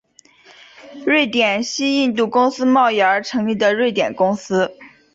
[1.05, 4.71] 瑞典西印度公司贸易而成立的瑞典公司。